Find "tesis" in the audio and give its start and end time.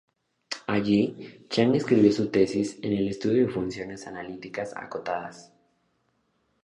2.31-2.79